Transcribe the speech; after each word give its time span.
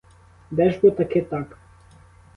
Де 0.51 0.71
ж 0.71 0.79
бо 0.83 0.91
таки 0.91 1.21
так? 1.21 1.57